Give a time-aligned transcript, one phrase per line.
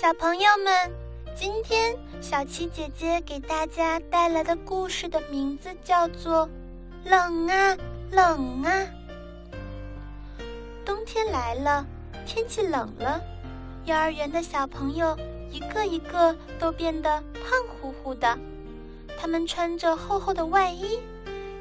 [0.00, 0.90] 小朋友们，
[1.36, 6.48] 今天小七姐姐给大家带来的故事的名字叫做
[7.10, 7.76] 《冷啊
[8.10, 8.72] 冷啊》。
[10.86, 11.84] 冬天来了，
[12.24, 13.20] 天气冷了，
[13.84, 15.14] 幼儿园的小朋友
[15.50, 18.38] 一个一个都变得胖乎乎的。
[19.18, 20.98] 他们穿着厚厚的外衣，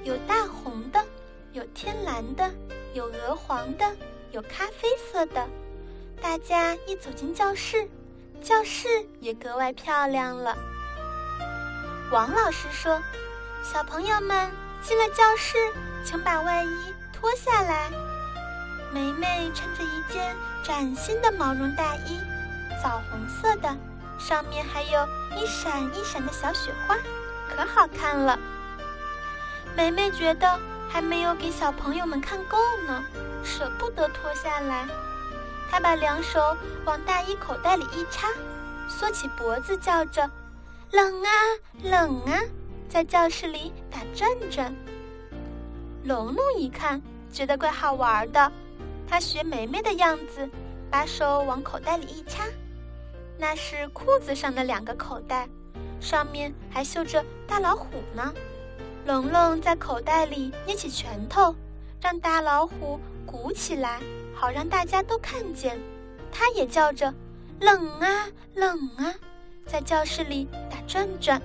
[0.05, 1.03] 有大红的，
[1.51, 2.49] 有天蓝的，
[2.93, 3.85] 有鹅黄的，
[4.31, 5.45] 有咖啡色的。
[6.21, 7.85] 大家一走进教室。
[8.39, 8.87] 教室
[9.19, 10.57] 也格外漂亮了。
[12.11, 13.01] 王老师说
[13.61, 14.49] ：“小朋友们
[14.81, 15.57] 进了教室，
[16.03, 17.89] 请把外衣脱下来。”
[18.91, 22.19] 梅梅穿着一件崭新的毛绒大衣，
[22.81, 23.75] 枣红色的，
[24.17, 26.97] 上面还有一闪一闪的小雪花，
[27.55, 28.39] 可好看了。
[29.75, 33.03] 梅梅觉得还没有给小朋友们看够呢，
[33.43, 34.87] 舍不得脱下来。
[35.69, 36.39] 他把两手
[36.85, 38.27] 往大衣口袋里一插，
[38.87, 40.29] 缩起脖子叫着
[40.91, 41.29] ：“冷啊，
[41.83, 42.41] 冷啊！”
[42.89, 44.75] 在教室里打转转。
[46.03, 46.99] 龙龙一看，
[47.31, 48.51] 觉得怪好玩的，
[49.07, 50.49] 他学梅梅的样子，
[50.89, 52.43] 把手往口袋里一插，
[53.37, 55.47] 那是裤子上的两个口袋，
[55.99, 58.33] 上面还绣着大老虎呢。
[59.05, 61.53] 龙龙在口袋里捏起拳头，
[62.01, 62.99] 让大老虎
[63.29, 63.99] 鼓起来。
[64.33, 65.77] 好让大家都看见，
[66.31, 67.13] 他也叫着
[67.59, 69.13] “冷啊冷啊”，
[69.67, 71.41] 在教室里打转转。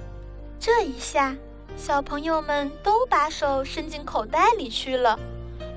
[0.61, 1.35] 这一下，
[1.77, 5.19] 小朋友们都把手伸进口袋里去了，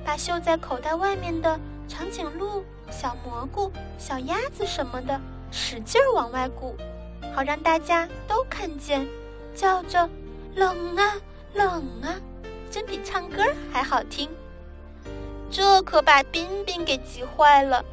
[0.05, 5.19] 把绣在口袋外面的长颈鹿、小蘑菇、小鸭子什么的
[5.51, 6.75] 使劲往外鼓，
[7.33, 9.07] 好让大家都看见，
[9.55, 10.07] 叫着
[10.53, 11.15] “冷啊
[11.55, 12.13] 冷啊”，
[12.69, 14.29] 真比唱歌还好听。
[15.49, 17.83] 这可把冰冰给急坏了，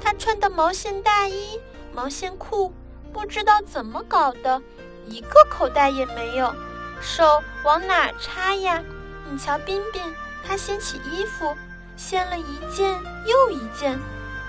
[0.00, 1.60] 他穿的毛线大衣、
[1.92, 2.72] 毛线裤，
[3.12, 4.62] 不知道怎么搞的，
[5.06, 6.54] 一个口袋也没有，
[7.00, 8.82] 手往哪插呀？
[9.30, 10.02] 你瞧，冰冰，
[10.46, 11.54] 他掀起衣服，
[11.96, 12.90] 掀了一件
[13.26, 13.98] 又一件，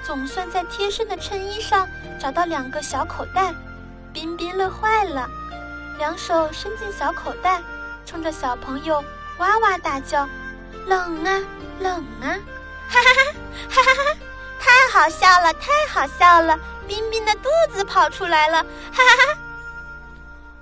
[0.04, 1.88] 总算在贴身的衬衣上
[2.20, 3.54] 找到两个小口袋。
[4.14, 5.30] 冰冰乐坏了，
[5.98, 7.62] 两手伸进小口袋，
[8.06, 9.04] 冲着小朋友
[9.40, 10.28] 哇哇大叫。
[10.86, 11.42] 冷啊，
[11.80, 12.38] 冷啊，
[12.88, 13.34] 哈哈哈，
[13.70, 14.18] 哈哈哈，
[14.60, 16.58] 太好笑了，太好笑了！
[16.88, 19.42] 冰冰的肚子跑出来了，哈哈哈。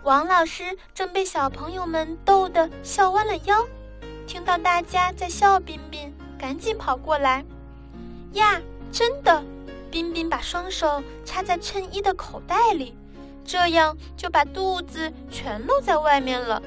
[0.04, 3.66] 王老师正被小朋友们逗得笑弯了腰，
[4.26, 7.44] 听到大家在笑冰冰，赶紧跑过来。
[8.34, 8.62] 呀，
[8.92, 9.44] 真的！
[9.92, 12.98] 冰冰把双手插在衬衣的口袋里，
[13.46, 16.62] 这样就把肚子全露在外面了。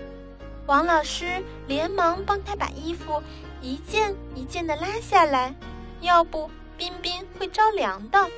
[0.66, 3.22] 王老师连忙帮他把衣服
[3.62, 5.54] 一件一件的拉下来，
[6.00, 8.28] 要不冰冰会着凉的。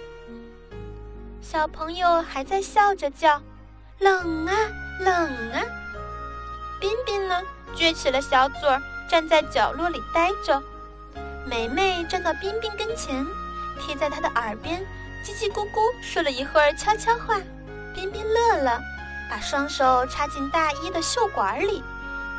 [1.41, 3.41] 小朋友还在笑着叫
[3.99, 4.55] ：“冷啊，
[5.01, 5.15] 冷
[5.53, 5.63] 啊！”
[6.79, 7.43] 冰冰呢，
[7.75, 10.63] 撅起了小嘴儿，站在角落里呆着。
[11.47, 13.27] 梅梅站到冰冰跟前，
[13.81, 14.85] 贴在他的耳边，
[15.25, 17.41] 叽叽咕咕说了一会儿悄悄话。
[17.95, 18.79] 冰冰乐了，
[19.31, 21.83] 把双手插进大衣的袖管里。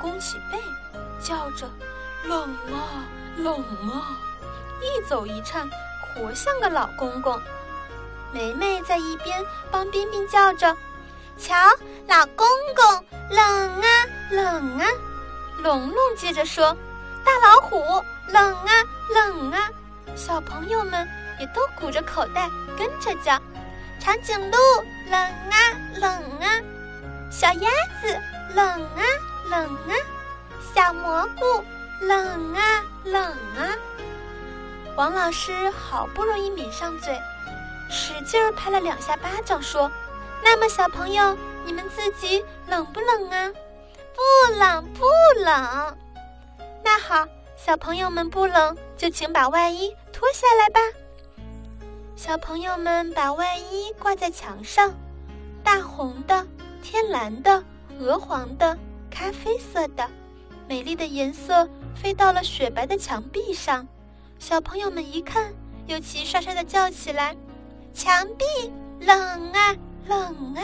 [0.02, 0.60] 弓起背，
[1.22, 1.70] 叫着
[2.26, 3.04] ：“冷啊，
[3.38, 3.58] 冷
[3.92, 4.18] 啊！”
[4.82, 5.70] 一走一颤，
[6.16, 7.40] 活像个老公公。
[8.32, 10.76] 梅梅在一边帮冰冰叫着
[11.38, 11.56] ：“瞧，
[12.08, 13.88] 老公公，冷啊，
[14.32, 14.86] 冷啊！”
[15.62, 16.76] 龙龙接着说
[17.26, 18.72] ：“大老虎，冷啊，
[19.14, 19.70] 冷啊！”
[20.16, 21.08] 小朋友们
[21.40, 23.40] 也都鼓着口袋跟着叫
[24.00, 24.58] ：“长颈鹿，
[25.10, 25.58] 冷啊，
[25.96, 26.48] 冷啊！”
[27.30, 27.70] 小鸭
[28.02, 28.18] 子，
[28.56, 29.04] 冷啊。
[29.50, 29.94] 冷啊，
[30.74, 31.64] 小蘑菇，
[32.06, 33.76] 冷啊，冷啊！
[34.96, 37.20] 王老师好不容易抿上嘴，
[37.90, 39.90] 使劲儿拍了两下巴掌，说
[40.44, 43.52] ：“那么，小朋友，你们自己冷不冷啊
[44.14, 45.06] ？”“不冷，不
[45.44, 45.98] 冷。
[46.84, 47.26] ”“那好，
[47.58, 50.80] 小朋友们不冷，就请把外衣脱下来吧。”
[52.16, 54.94] 小朋友们把外衣挂在墙上，
[55.64, 56.46] 大红的、
[56.84, 57.64] 天蓝的、
[57.98, 58.78] 鹅黄的。
[59.10, 60.10] 咖啡色的，
[60.68, 63.88] 美丽的颜色飞到了雪白的墙壁上。
[64.38, 65.54] 小朋友们一看，
[65.88, 67.36] 又齐刷刷的叫起来
[67.94, 68.46] ：“墙壁
[69.00, 69.76] 冷啊，
[70.08, 70.64] 冷啊！”